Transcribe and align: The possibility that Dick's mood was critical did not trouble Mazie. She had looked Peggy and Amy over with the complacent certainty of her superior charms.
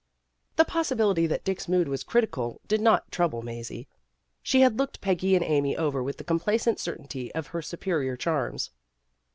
The 0.55 0.65
possibility 0.65 1.27
that 1.27 1.43
Dick's 1.43 1.67
mood 1.67 1.87
was 1.87 2.03
critical 2.03 2.59
did 2.67 2.81
not 2.81 3.11
trouble 3.11 3.43
Mazie. 3.43 3.87
She 4.41 4.61
had 4.61 4.79
looked 4.79 4.99
Peggy 4.99 5.35
and 5.35 5.45
Amy 5.45 5.77
over 5.77 6.01
with 6.01 6.17
the 6.17 6.23
complacent 6.23 6.79
certainty 6.79 7.31
of 7.35 7.45
her 7.45 7.61
superior 7.61 8.17
charms. 8.17 8.71